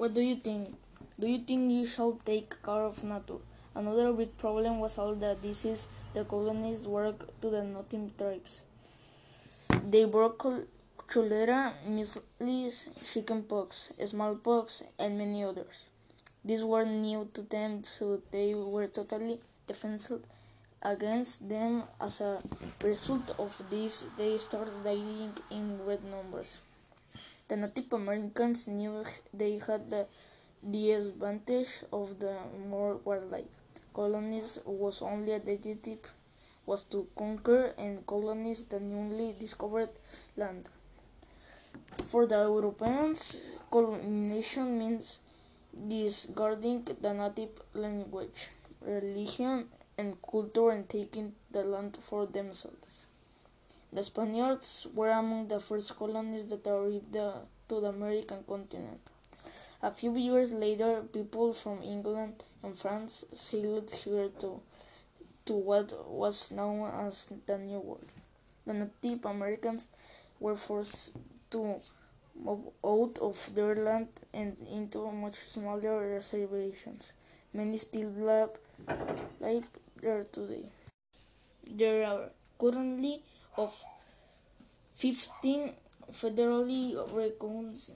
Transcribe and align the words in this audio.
What 0.00 0.14
do 0.14 0.22
you 0.22 0.36
think? 0.36 0.66
Do 1.20 1.26
you 1.28 1.40
think 1.40 1.70
you 1.70 1.84
shall 1.84 2.12
take 2.12 2.62
care 2.62 2.84
of 2.90 3.04
nature? 3.04 3.42
Another 3.74 4.14
big 4.14 4.34
problem 4.38 4.80
was 4.80 4.96
all 4.96 5.14
the 5.14 5.36
disease 5.42 5.88
the 6.14 6.24
colonists 6.24 6.86
worked 6.86 7.26
to 7.42 7.50
the 7.50 7.62
native 7.62 8.16
tribes. 8.16 8.62
They 9.84 10.06
brought 10.06 10.38
cholera, 11.06 11.74
measles, 11.86 12.88
chickenpox, 13.12 13.92
smallpox, 14.06 14.84
and 14.98 15.18
many 15.18 15.44
others. 15.44 15.90
These 16.46 16.64
were 16.64 16.86
new 16.86 17.28
to 17.34 17.42
them, 17.42 17.84
so 17.84 18.22
they 18.32 18.54
were 18.54 18.86
totally 18.86 19.38
defenseless 19.66 20.24
against 20.80 21.46
them. 21.46 21.82
As 22.00 22.22
a 22.22 22.40
result 22.82 23.34
of 23.38 23.52
this, 23.68 24.06
they 24.16 24.38
started 24.38 24.82
dying 24.82 25.34
in 25.50 25.76
great 25.84 26.04
numbers. 26.04 26.62
The 27.50 27.56
Native 27.56 27.92
Americans 27.92 28.68
knew 28.68 29.04
they 29.34 29.58
had 29.58 29.90
the 29.90 30.06
disadvantage 30.62 31.82
of 31.92 32.20
the 32.20 32.38
more 32.68 32.98
wildlife. 33.04 33.56
Colonies 33.92 34.60
was 34.64 35.02
only 35.02 35.32
objective 35.34 35.98
was 36.64 36.84
to 36.84 37.08
conquer 37.18 37.74
and 37.76 38.06
colonize 38.06 38.62
the 38.66 38.78
newly 38.78 39.34
discovered 39.36 39.88
land. 40.36 40.68
For 42.06 42.24
the 42.24 42.36
Europeans, 42.36 43.36
colonization 43.68 44.78
means 44.78 45.18
discarding 45.88 46.84
the 47.00 47.12
native 47.12 47.60
language, 47.74 48.50
religion, 48.80 49.66
and 49.98 50.22
culture 50.22 50.70
and 50.70 50.88
taking 50.88 51.34
the 51.50 51.64
land 51.64 51.96
for 51.96 52.26
themselves. 52.26 53.09
The 53.92 54.04
Spaniards 54.04 54.86
were 54.94 55.10
among 55.10 55.48
the 55.48 55.58
first 55.58 55.96
colonies 55.96 56.46
that 56.46 56.64
arrived 56.64 57.12
to 57.12 57.80
the 57.80 57.88
American 57.88 58.44
continent. 58.44 59.00
A 59.82 59.90
few 59.90 60.14
years 60.16 60.52
later, 60.52 61.02
people 61.02 61.52
from 61.52 61.82
England 61.82 62.44
and 62.62 62.78
France 62.78 63.24
sailed 63.32 63.90
here 63.90 64.28
to, 64.38 64.60
to 65.46 65.54
what 65.54 65.92
was 66.08 66.52
known 66.52 66.88
as 67.06 67.32
the 67.46 67.58
New 67.58 67.80
World. 67.80 68.06
The 68.64 68.74
Native 68.74 69.24
Americans 69.24 69.88
were 70.38 70.54
forced 70.54 71.18
to 71.50 71.80
move 72.36 72.68
out 72.84 73.18
of 73.20 73.54
their 73.56 73.74
land 73.74 74.22
and 74.32 74.56
into 74.70 75.10
much 75.10 75.34
smaller 75.34 76.08
reservations. 76.14 77.12
Many 77.52 77.78
still 77.78 78.10
live, 78.10 78.50
live 79.40 79.68
there 80.00 80.24
today. 80.24 80.66
There 81.68 82.06
are 82.06 82.30
currently 82.60 83.22
of 83.56 83.84
15 84.94 85.74
federally 86.10 86.96
recognized 87.14 87.94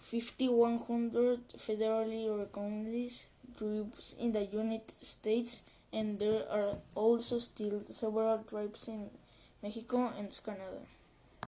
5100 0.00 1.48
federally 1.50 2.38
recognized 2.38 3.26
tribes 3.56 4.16
in 4.18 4.32
the 4.32 4.44
United 4.44 4.90
States 4.90 5.62
and 5.92 6.18
there 6.18 6.42
are 6.50 6.74
also 6.94 7.38
still 7.38 7.80
several 7.90 8.38
tribes 8.48 8.88
in 8.88 9.10
Mexico 9.62 10.12
and 10.16 10.38
Canada. 10.44 10.80